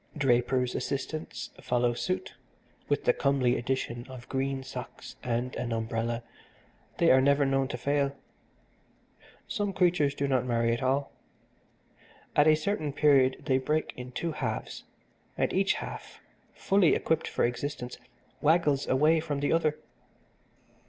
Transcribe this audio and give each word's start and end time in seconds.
Drapers' 0.17 0.73
assistants 0.73 1.51
follow 1.61 1.93
suit, 1.93 2.33
with 2.89 3.03
the 3.03 3.13
comely 3.13 3.55
addition 3.55 4.07
of 4.09 4.27
green 4.27 4.63
socks 4.63 5.15
and 5.21 5.55
an 5.57 5.71
umbrella 5.71 6.23
they 6.97 7.11
are 7.11 7.21
never 7.21 7.45
known 7.45 7.67
to 7.67 7.77
fail. 7.77 8.15
Some 9.47 9.71
creatures 9.73 10.15
do 10.15 10.27
not 10.27 10.43
marry 10.43 10.73
at 10.73 10.81
all. 10.81 11.11
At 12.35 12.47
a 12.47 12.55
certain 12.55 12.91
period 12.93 13.43
they 13.45 13.59
break 13.59 13.93
in 13.95 14.11
two 14.11 14.31
halves, 14.31 14.85
and 15.37 15.53
each 15.53 15.73
half, 15.73 16.19
fully 16.55 16.95
equipped 16.95 17.27
for 17.27 17.45
existence, 17.45 17.99
waggles 18.41 18.87
away 18.87 19.19
from 19.19 19.39
the 19.39 19.53
other. 19.53 19.77